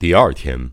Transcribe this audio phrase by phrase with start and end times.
[0.00, 0.70] 第二天，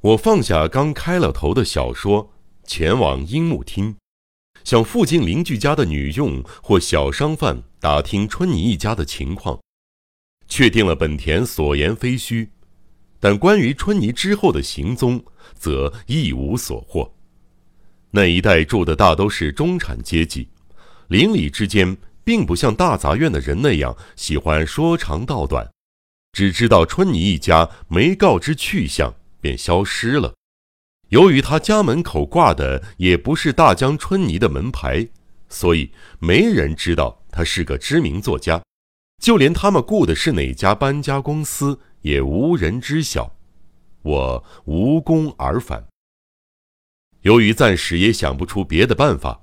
[0.00, 2.30] 我放下刚开了头的小说，
[2.64, 3.96] 前往樱木厅，
[4.62, 9.58] 向附近邻居家的女佣或小商贩打听春妮一家的情况，
[10.46, 12.48] 确定了本田所言非虚，
[13.18, 15.20] 但关于春妮之后的行踪，
[15.54, 17.12] 则一无所获。
[18.12, 20.48] 那一带住的大都是中产阶级，
[21.08, 25.68] 邻里之间并不像大杂院的人那样喜欢说长道短。
[26.34, 30.34] 只知道春妮一家没告知去向，便消失了。
[31.10, 35.08] 由于他家门口挂的也不是大江春泥的门牌，
[35.48, 38.60] 所以没人知道他是个知名作家，
[39.22, 43.32] 就连他们雇的是哪家搬家公司也无人知晓。
[44.02, 45.86] 我无功而返。
[47.22, 49.40] 由于暂时也想不出别的办法，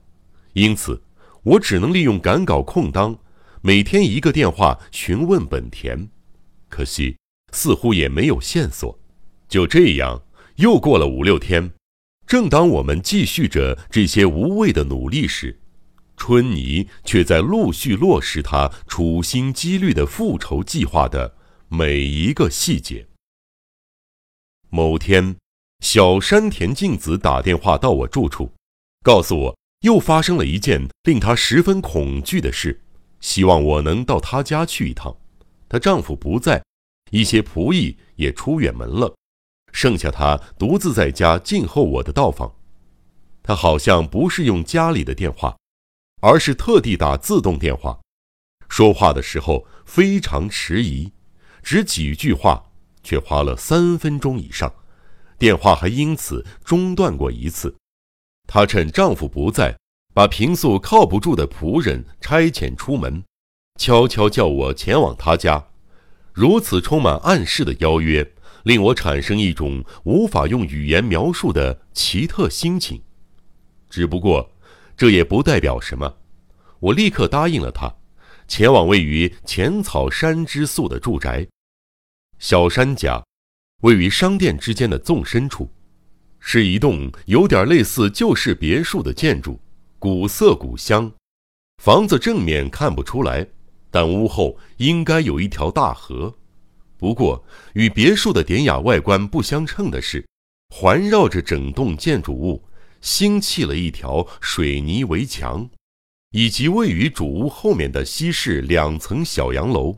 [0.54, 1.02] 因此
[1.44, 3.18] 我只能利用赶稿空当，
[3.62, 6.10] 每天一个电话询问本田。
[6.72, 7.18] 可惜，
[7.52, 8.98] 似乎也没有线索。
[9.48, 10.24] 就这样，
[10.56, 11.72] 又过了五六天。
[12.26, 15.60] 正当我们继续着这些无谓的努力时，
[16.16, 21.36] 春妮却在陆续落实他处心积虑的复仇计划的
[21.68, 23.08] 每一个细节。
[24.70, 25.35] 某天，
[25.82, 28.54] 小山田静子打电话到我住处，
[29.04, 32.82] 告诉我又发生了一件令她十分恐惧的事，
[33.20, 35.18] 希望我能到她家去一趟。
[35.72, 36.62] 她丈夫不在，
[37.12, 39.16] 一些仆役也出远门了，
[39.72, 42.54] 剩下她独自在家静候我的到访。
[43.41, 45.55] 她好像不是用家里的电话，
[46.20, 47.98] 而是特地打自动电话。
[48.68, 51.10] 说话的时候非常迟疑，
[51.63, 52.62] 只几句话，
[53.02, 54.70] 却花了三分钟以上。
[55.40, 57.74] 电话还因此中断过一次。
[58.46, 59.74] 她趁丈夫不在，
[60.13, 63.24] 把平素靠不住的仆人差遣出门。
[63.77, 65.68] 悄悄叫我前往他家，
[66.34, 68.31] 如此充满暗示的邀约，
[68.63, 73.02] 令我产生一种无法用语言描述的奇特心情。
[73.90, 74.52] 只不过，
[74.96, 76.18] 这也不代表什么。
[76.79, 77.91] 我立刻答应了他，
[78.47, 81.47] 前往位于浅草山之宿的住宅。
[82.38, 83.24] 小山家
[83.81, 85.68] 位于商店之间的纵深处，
[86.40, 89.59] 是一栋有点类似旧式别墅的建筑，
[89.97, 91.12] 古色古香。
[91.81, 93.47] 房子正面看不出来。
[93.94, 96.34] 但屋后应该有一条大河，
[96.97, 97.44] 不过
[97.74, 100.25] 与别墅的典雅外观不相称的是，
[100.69, 102.63] 环绕着整栋建筑物
[103.01, 105.69] 兴砌了一条水泥围墙，
[106.31, 109.97] 以及位于主屋后面的西式两层小洋楼。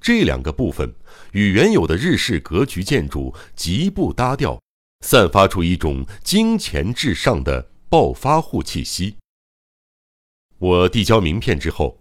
[0.00, 0.94] 这两个部分
[1.32, 4.58] 与原有的日式格局建筑极不搭调，
[5.04, 9.16] 散发出一种金钱至上的暴发户气息。
[10.58, 12.00] 我递交名片之后。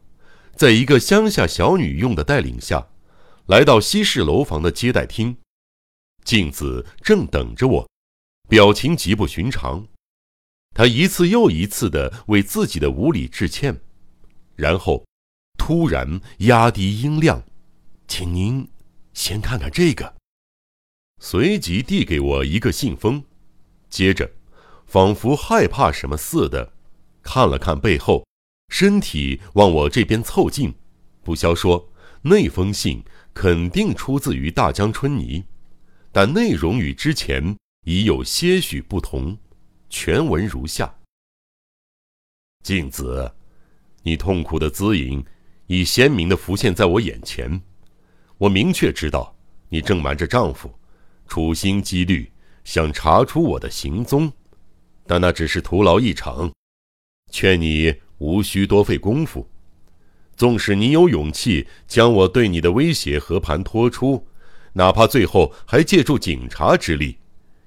[0.55, 2.87] 在一个乡下小女佣的带领下，
[3.47, 5.37] 来到西式楼房的接待厅，
[6.23, 7.89] 静子正等着我，
[8.47, 9.85] 表情极不寻常。
[10.73, 13.81] 她一次又一次地为自己的无礼致歉，
[14.55, 15.05] 然后
[15.57, 17.43] 突然压低音量
[18.07, 18.69] ：“请您
[19.13, 20.15] 先看看这个。”
[21.19, 23.23] 随即递给我一个信封，
[23.89, 24.31] 接着
[24.85, 26.71] 仿佛害怕什么似的，
[27.21, 28.25] 看了看背后。
[28.77, 30.75] 身体往我这边凑近，
[31.23, 31.89] 不消说，
[32.21, 33.01] 那封信
[33.33, 35.41] 肯定出自于大江春泥，
[36.11, 37.55] 但内容与之前
[37.85, 39.37] 已有些许不同。
[39.89, 40.93] 全文如下：
[42.65, 43.33] 静子，
[44.03, 45.23] 你痛苦的姿影
[45.67, 47.61] 已鲜明的浮现在我眼前，
[48.37, 49.33] 我明确知道
[49.69, 50.69] 你正瞒着丈夫，
[51.29, 52.29] 处心积虑
[52.65, 54.29] 想查出我的行踪，
[55.07, 56.51] 但那只是徒劳一场。
[57.31, 57.95] 劝你。
[58.25, 59.47] 无需多费功夫，
[60.35, 64.25] 纵使你有勇气将我对你的威胁和盘托出，
[64.73, 67.17] 哪怕最后还借助警察之力，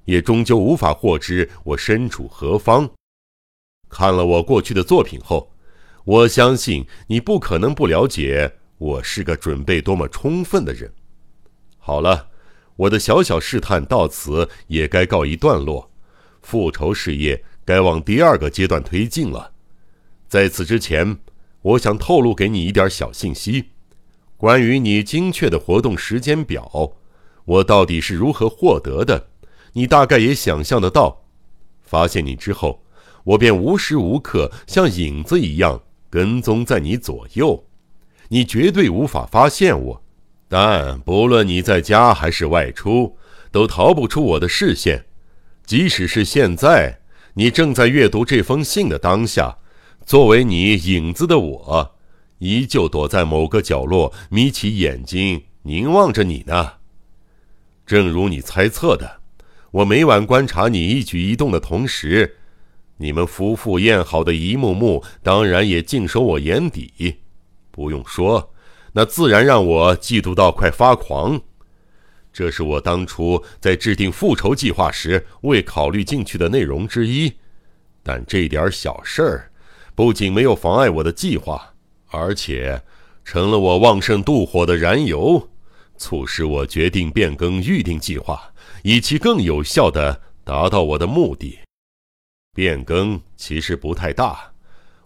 [0.04, 2.90] 也终究无法获知我身处何方。
[3.88, 5.52] 看了我过去的作品后，
[6.04, 10.92] 我相信你不可能不了解我是个准备多么充分的人。
[11.78, 12.28] 好了，
[12.76, 15.90] 我的小小试探到此也该告一段落，
[16.42, 19.52] 复仇事业该往第二个阶段推进了。
[20.28, 21.16] 在此之前，
[21.62, 23.70] 我想透露给你一点小信息，
[24.36, 26.92] 关于你精确的活动时间表，
[27.46, 29.28] 我到底是如何获得的，
[29.72, 31.24] 你大概也想象得到。
[31.82, 32.84] 发现你之后，
[33.24, 37.64] 我便无时无刻像影子一样跟踪在你左右，
[38.28, 40.02] 你绝对无法发现我。
[40.46, 43.16] 但不论你在家还是外出，
[43.50, 45.06] 都逃不出我的视线。
[45.64, 47.00] 即使是现在，
[47.32, 49.56] 你正在阅读这封信的当下。
[50.08, 51.94] 作为你影子的我，
[52.38, 56.76] 依旧躲在某个角落，眯起眼睛凝望着你呢。
[57.84, 59.20] 正如你猜测的，
[59.70, 62.38] 我每晚观察你一举一动的同时，
[62.96, 67.16] 你们夫妇宴好的一幕幕，当然也尽收我眼底。
[67.70, 68.54] 不用说，
[68.94, 71.38] 那自然让我嫉妒到快发狂。
[72.32, 77.30] 这是我当初在制定复仇计划时未考虑进去的内容之一。
[78.02, 79.47] 但这点小事儿，
[79.98, 81.74] 不仅没有妨碍我的计划，
[82.10, 82.80] 而且
[83.24, 85.48] 成了我旺盛妒火的燃油。
[85.96, 88.52] 促使我决定变更预定计划，
[88.84, 91.58] 以其更有效地达到我的目的。
[92.54, 94.52] 变更其实不太大，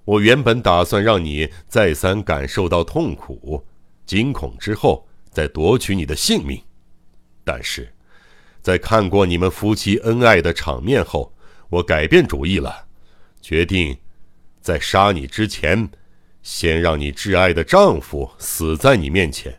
[0.04, 3.64] 我原本打算让你再三感受到痛苦、
[4.04, 6.62] 惊恐之后，再夺取你的性命。
[7.44, 7.90] 但是，
[8.60, 11.32] 在看过你们夫妻恩爱的场面后，
[11.70, 12.84] 我改变主意了，
[13.40, 13.96] 决定
[14.62, 15.90] 在杀你之前，
[16.42, 19.58] 先让你挚爱的丈夫死在你面前。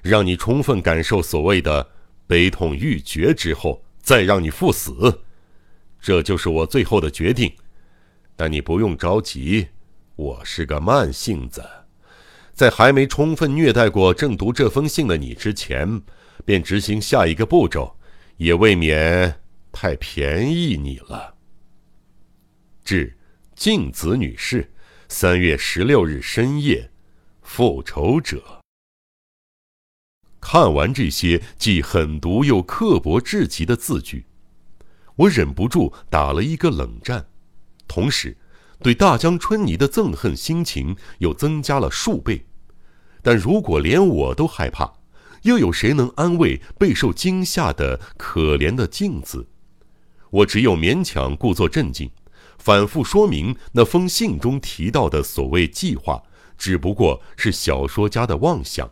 [0.00, 1.90] 让你充分感受所谓的
[2.26, 5.20] 悲痛欲绝之后，再让你赴死，
[6.00, 7.52] 这就是我最后的决定。
[8.34, 9.66] 但你不用着急，
[10.14, 11.62] 我是个慢性子，
[12.54, 16.00] 在还没充分虐待过正读这封信的你之前，
[16.44, 17.96] 便执行下一个步骤，
[18.36, 19.40] 也未免
[19.72, 21.34] 太便宜你了。
[22.84, 23.17] 致
[23.58, 24.70] 静子女士，
[25.08, 26.92] 三月十六日深夜，
[27.42, 28.60] 复仇者。
[30.40, 34.26] 看完这些既狠毒又刻薄至极的字句，
[35.16, 37.26] 我忍不住打了一个冷战，
[37.88, 38.36] 同时
[38.78, 42.46] 对大江春泥的憎恨心情又增加了数倍。
[43.22, 45.00] 但如果连我都害怕，
[45.42, 49.48] 又有谁能安慰备受惊吓的可怜的镜子？
[50.30, 52.08] 我只有勉强故作镇静，
[52.58, 56.22] 反复说明那封信中提到的所谓计划，
[56.58, 58.90] 只不过是小说家的妄想。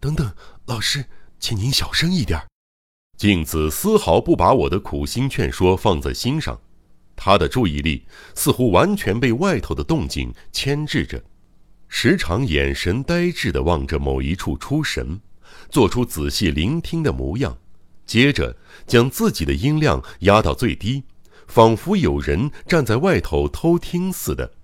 [0.00, 0.34] 等等，
[0.66, 1.04] 老师，
[1.38, 2.42] 请您小声一点。
[3.16, 6.60] 镜子丝毫不把我的苦心劝说放在心上，
[7.14, 11.22] 他的注意力似乎完全被外头的动静牵制着，
[11.86, 15.20] 时常眼神呆滞地望着某一处出神，
[15.70, 17.56] 做出仔细聆听的模样，
[18.04, 18.56] 接着
[18.86, 21.04] 将自己的音量压到最低，
[21.46, 24.54] 仿佛有人站在外头偷听似的。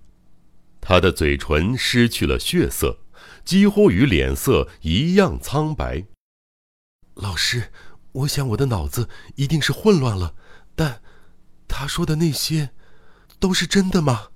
[0.79, 2.99] 他的嘴唇失去了血色。
[3.43, 6.05] 几乎与脸色一样苍白。
[7.15, 7.71] 老师，
[8.11, 10.35] 我想我的脑子一定是混乱了，
[10.75, 11.01] 但
[11.67, 12.69] 他说的那些，
[13.39, 14.29] 都是真的吗？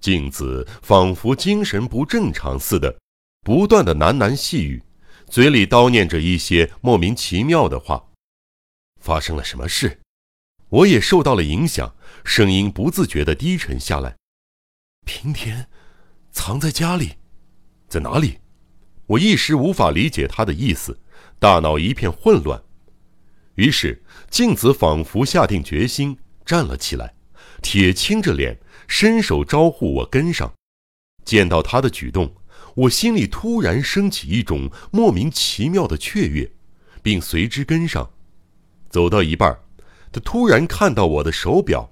[0.00, 2.98] 镜子仿佛精神不正常似的，
[3.42, 4.82] 不断的喃喃细语，
[5.28, 8.10] 嘴里叨念着一些莫名其妙的话。
[9.00, 10.00] 发生了什么事？
[10.70, 11.94] 我也受到了影响，
[12.24, 14.16] 声音不自觉的低沉下来。
[15.06, 15.66] 平田，
[16.30, 17.12] 藏在家里。
[17.88, 18.38] 在哪里？
[19.06, 21.00] 我一时无法理解他的意思，
[21.38, 22.62] 大脑一片混乱。
[23.54, 27.14] 于是镜子仿佛下定决心，站了起来，
[27.62, 30.52] 铁青着脸，伸手招呼我跟上。
[31.24, 32.34] 见到他的举动，
[32.74, 36.52] 我心里突然升起一种莫名其妙的雀跃，
[37.02, 38.10] 并随之跟上。
[38.90, 39.58] 走到一半，
[40.12, 41.90] 他突然看到我的手表，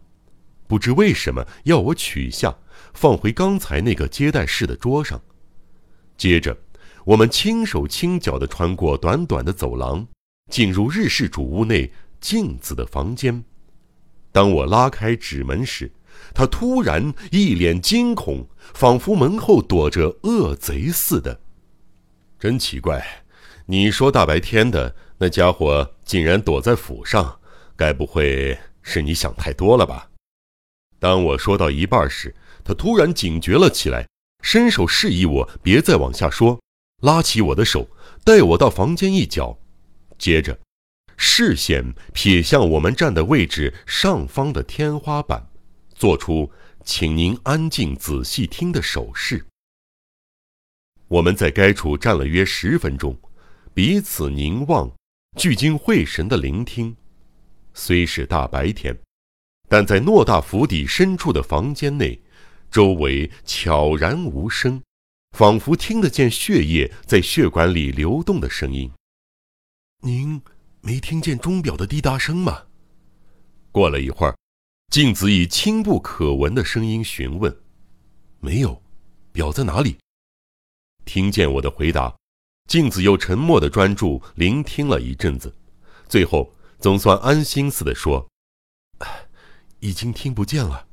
[0.67, 2.57] 不知为什么要我取下，
[2.95, 5.21] 放回刚才那个接待室的桌上。
[6.17, 6.57] 接着，
[7.05, 10.07] 我们轻手轻脚地穿过短短的走廊，
[10.51, 13.45] 进入日式主屋内镜子的房间。
[14.33, 15.93] 当我拉开纸门时，
[16.35, 21.41] 他突然一脸惊恐，仿佛门后躲着恶贼似的。
[22.39, 23.25] 真奇怪，
[23.67, 27.39] 你说大白天的，那家伙竟然躲在府上，
[27.77, 30.11] 该不会是你想太多了吧？
[30.99, 34.07] 当我说到一半时，他突然警觉了起来。
[34.43, 36.61] 伸手示意我别再往下说，
[37.03, 37.89] 拉起我的手，
[38.23, 39.59] 带我到房间一角，
[40.19, 40.57] 接着，
[41.17, 45.45] 视线瞥向我们站的位置上方的天花板，
[45.97, 46.49] 做出
[46.85, 49.45] “请您安静仔细听”的手势。
[51.09, 53.19] 我们在该处站了约十分钟，
[53.75, 54.89] 彼此凝望，
[55.37, 56.97] 聚精会神的聆听。
[57.79, 58.99] 虽是大白天，
[59.69, 62.21] 但在偌大府邸深处的房间内。
[62.69, 64.83] 周围悄然无声，
[65.37, 68.91] 仿佛听得见血液在血管里流动的声音。
[70.03, 70.43] 您
[70.81, 72.65] 没听见钟表的滴答声吗？
[73.71, 74.37] 过了一会儿，
[74.91, 77.57] 镜子以轻不可闻的声音询问
[78.41, 78.83] ：“没有，
[79.33, 79.97] 表在哪里？”
[81.07, 82.15] 听见我的回答，
[82.69, 85.55] 镜子又沉默的专注聆听了一阵子，
[86.09, 88.29] 最后总算安心似的说
[89.81, 90.87] ：“已经听不见了。”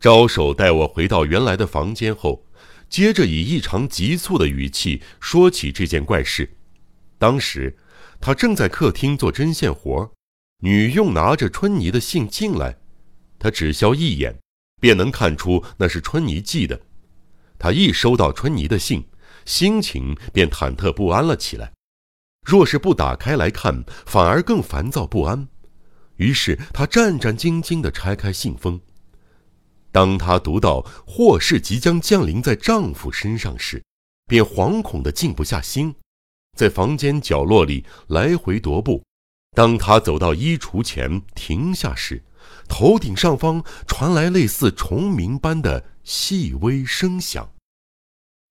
[0.00, 2.44] 招手带我回到原来的房间后，
[2.88, 6.56] 接着以异常急促的语气说起这件怪事。
[7.18, 7.78] 当时，
[8.20, 10.12] 他正在客厅做针线活，
[10.62, 12.78] 女佣拿着春妮的信进来，
[13.38, 14.38] 他只消一眼，
[14.80, 16.80] 便能看出那是春妮寄的。
[17.58, 19.06] 他一收到春妮的信，
[19.46, 21.72] 心情便忐忑不安了起来。
[22.44, 25.48] 若是不打开来看，反而更烦躁不安。
[26.16, 28.80] 于是他战战兢兢地拆开信封。
[29.90, 33.82] 当他读到祸事即将降临在丈夫身上时，
[34.26, 35.94] 便惶恐地静不下心，
[36.56, 39.02] 在房间角落里来回踱步。
[39.56, 42.22] 当他走到衣橱前停下时，
[42.68, 47.48] 头顶上方传来类似虫鸣般的细微声响。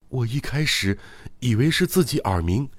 [0.10, 0.98] 我一开始
[1.40, 2.70] 以为是自己耳鸣。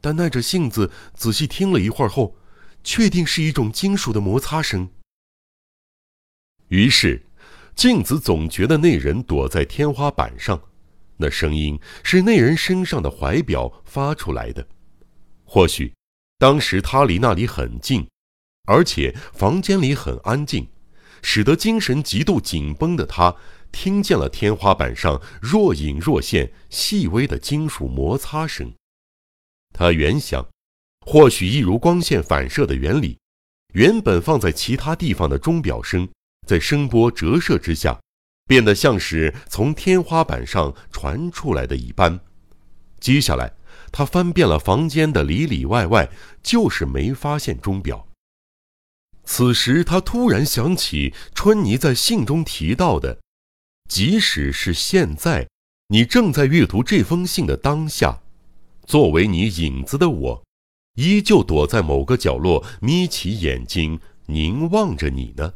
[0.00, 2.36] 但耐着性子仔细听了一会儿后，
[2.82, 4.88] 确定是一种金属的摩擦声。
[6.68, 7.26] 于是，
[7.74, 10.60] 镜子总觉得那人躲在天花板上，
[11.16, 14.66] 那声音是那人身上的怀表发出来的。
[15.44, 15.92] 或许，
[16.38, 18.08] 当时他离那里很近，
[18.66, 20.68] 而且房间里很安静，
[21.22, 23.34] 使得精神极度紧绷的他
[23.72, 28.72] 听见了天花板上若隐若现、细微的金属摩擦声。
[29.72, 30.46] 他原想，
[31.06, 33.18] 或许一如光线反射的原理，
[33.72, 36.08] 原本放在其他地方的钟表声，
[36.46, 37.98] 在声波折射之下，
[38.46, 42.20] 变得像是从天花板上传出来的一般。
[42.98, 43.52] 接下来，
[43.90, 46.10] 他翻遍了房间的里里外外，
[46.42, 48.06] 就是没发现钟表。
[49.24, 53.20] 此时，他突然想起春妮在信中提到的
[53.88, 55.48] ：“即使是现在，
[55.88, 58.20] 你正在阅读这封信的当下。”
[58.90, 60.44] 作为你影子的我，
[60.96, 65.54] 依旧躲在某个角落，眯起眼睛凝望着你呢。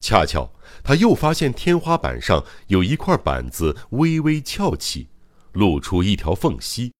[0.00, 5.08] 恰巧他又发现天花板上有一块板子微微翘起，
[5.52, 6.94] 露出一条缝隙，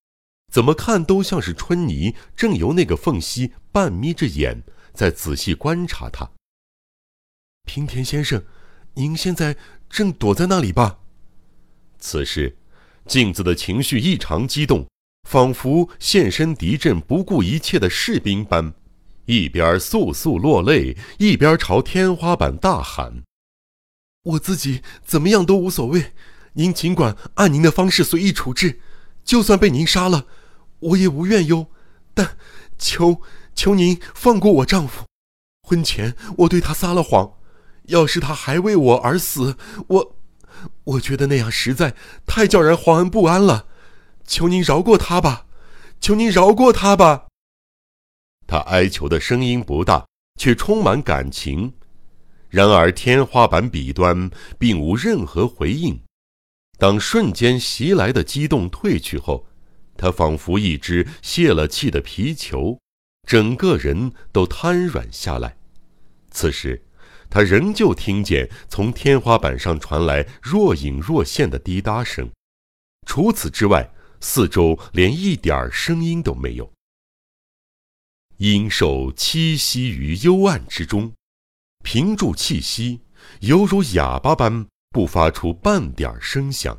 [0.53, 4.63] 怎么看都像是春泥正由那个缝隙半眯着眼
[4.93, 6.33] 在仔细观察他。
[7.65, 8.45] 平田先生，
[8.93, 9.57] 您现在
[9.89, 10.99] 正躲在那里吧？
[11.99, 12.59] 此时，
[13.07, 14.87] 镜子的情绪异常激动。
[15.25, 18.75] 仿佛现身敌阵、不顾一切的士兵般，
[19.25, 23.23] 一边簌簌落泪，一边朝天花板大喊
[24.23, 26.13] ：“我自己怎么样都无所谓，
[26.53, 28.81] 您尽管按您的方式随意处置。
[29.25, 30.27] 就算被您杀了，
[30.81, 31.67] 我也无怨尤。
[32.13, 32.37] 但
[32.79, 33.23] 求
[33.55, 35.07] 求您放过我丈夫。
[35.67, 37.33] 婚前我对他撒了谎，
[37.85, 39.57] 要是他还为我而死，
[39.89, 40.17] 我……
[40.85, 41.95] 我觉得那样实在
[42.27, 43.69] 太叫人惶恩不安了。”
[44.27, 45.47] 求您饶过他吧，
[46.01, 47.27] 求您饶过他吧。
[48.47, 50.07] 他哀求的声音不大，
[50.39, 51.73] 却充满感情。
[52.49, 56.01] 然而天花板彼端并无任何回应。
[56.79, 59.47] 当瞬间袭来的激动退去后，
[59.97, 62.79] 他仿佛一只泄了气的皮球，
[63.27, 65.57] 整个人都瘫软下来。
[66.31, 66.85] 此时，
[67.31, 72.31] 他仍旧听见从天花板上传来若隐若现的滴答声。
[73.07, 73.91] 除此之外，
[74.27, 76.73] 四周连一点声音都没有。
[78.39, 81.13] 鹰兽栖息于幽暗之中，
[81.85, 83.03] 屏住气息，
[83.41, 86.77] 犹如哑巴般不发出半点声响。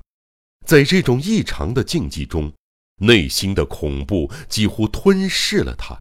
[0.65, 2.51] 在这种异常的静寂中，
[2.97, 5.95] 内心的恐怖几乎吞噬了他。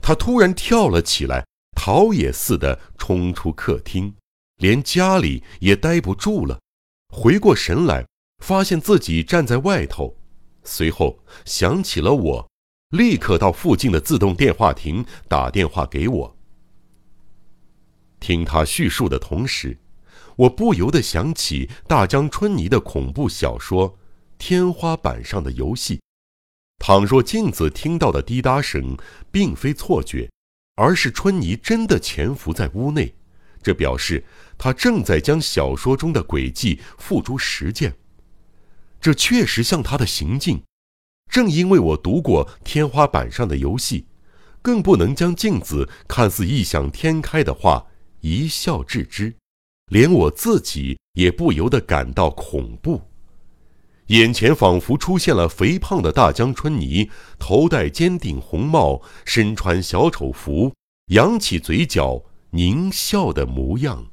[0.00, 1.44] 他突然跳了起来，
[1.76, 4.14] 逃也似的冲出客厅，
[4.58, 6.60] 连家里也待不住了。
[7.08, 8.06] 回过神来，
[8.38, 10.16] 发现自己站在外头。
[10.64, 12.50] 随后想起了我，
[12.90, 16.36] 立刻到附近的自动电话亭打电话给我。
[18.18, 19.78] 听他叙述的同时，
[20.36, 23.90] 我不由得想起大江春泥的恐怖小说
[24.38, 25.96] 《天花板上的游戏》。
[26.78, 28.96] 倘若镜子听到的滴答声
[29.30, 30.30] 并非错觉，
[30.76, 33.14] 而是春泥真的潜伏在屋内，
[33.62, 34.24] 这表示
[34.58, 37.94] 他正在将小说中的轨迹付诸实践。
[39.04, 40.62] 这确实像他的行径，
[41.30, 44.06] 正因为我读过天花板上的游戏，
[44.62, 47.84] 更不能将镜子看似异想天开的话
[48.22, 49.34] 一笑置之，
[49.92, 53.02] 连我自己也不由得感到恐怖。
[54.06, 60.72] 眼前仿佛出现了肥胖的大江春泥，头戴尖顶红帽，身穿小丑服，
[61.08, 64.06] 扬起嘴角狞笑的模样。